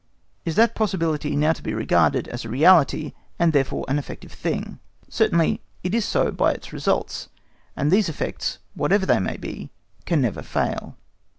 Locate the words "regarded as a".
1.75-2.49